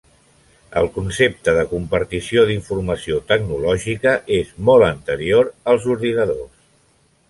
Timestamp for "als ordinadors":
5.73-6.55